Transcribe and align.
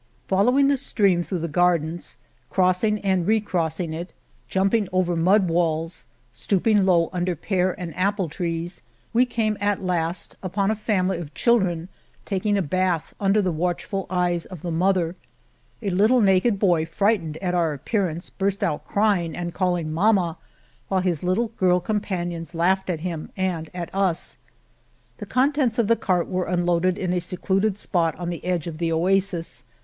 Following 0.27 0.67
the 0.67 0.77
stream 0.77 1.21
through 1.21 1.37
the 1.41 1.47
gar 1.47 1.77
dens, 1.77 2.17
crossing 2.49 2.97
and 3.01 3.27
recrossing 3.27 3.93
it, 3.93 4.13
jumping 4.49 4.89
over 4.91 5.15
mud 5.15 5.47
walls, 5.47 6.05
stooping 6.31 6.87
low 6.87 7.11
under 7.13 7.35
pear 7.35 7.79
and 7.79 7.95
apple 7.95 8.27
trees, 8.27 8.81
we 9.13 9.27
came 9.27 9.55
at 9.61 9.83
last 9.83 10.35
upon 10.41 10.71
a 10.71 10.75
family 10.75 11.19
of 11.19 11.35
children 11.35 11.87
taking 12.25 12.57
a 12.57 12.63
bath 12.63 13.13
under 13.19 13.43
the 13.43 13.51
watch 13.51 13.85
ful 13.85 14.07
eyes 14.09 14.45
of 14.47 14.63
the 14.63 14.71
mother. 14.71 15.15
A 15.83 15.91
little 15.91 16.19
naked 16.19 16.57
boy, 16.57 16.83
frightened 16.83 17.37
at 17.37 17.53
our 17.53 17.71
appearance, 17.71 18.31
burst 18.31 18.63
out 18.63 18.87
cry 18.87 19.21
ing 19.21 19.37
and 19.37 19.53
calling 19.53 19.93
Mamma," 19.93 20.39
while 20.87 21.01
his 21.01 21.21
little 21.21 21.49
girl 21.49 21.79
companions 21.79 22.55
laughed 22.55 22.89
at 22.89 23.01
him 23.01 23.29
and 23.37 23.69
at 23.71 23.93
us. 23.93 24.39
The 25.19 25.27
contents 25.27 25.77
of 25.77 25.87
the 25.87 25.95
cart 25.95 26.27
were 26.27 26.45
unloaded 26.45 26.97
in 26.97 27.13
a 27.13 27.21
secluded 27.21 27.77
spot 27.77 28.15
on 28.17 28.31
the 28.31 28.43
edge 28.43 28.65
of 28.65 28.79
the 28.79 28.91
oasis. 28.91 29.63